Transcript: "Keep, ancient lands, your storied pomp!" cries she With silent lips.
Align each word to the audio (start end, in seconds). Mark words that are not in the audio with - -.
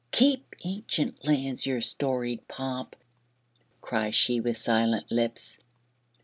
"Keep, 0.09 0.55
ancient 0.63 1.23
lands, 1.23 1.67
your 1.67 1.79
storied 1.79 2.47
pomp!" 2.47 2.95
cries 3.81 4.15
she 4.15 4.39
With 4.39 4.57
silent 4.57 5.11
lips. 5.11 5.59